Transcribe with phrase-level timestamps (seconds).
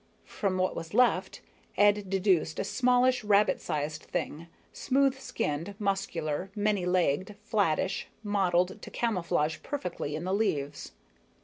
[0.25, 1.41] From what was left,
[1.77, 8.89] Ed deduced a smallish, rabbit sized thing, smooth skinned, muscular, many legged, flattish, mottled to
[8.89, 10.93] camouflage perfectly in the leaves.